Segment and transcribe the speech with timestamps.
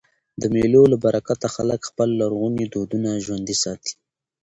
[0.41, 3.93] د مېلو له برکته خلک خپل لرغوني دودونه ژوندي ساتي.